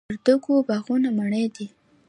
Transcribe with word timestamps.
د 0.03 0.03
وردګو 0.13 0.53
باغونه 0.67 1.09
مڼې 1.17 1.43
دي 1.55 1.65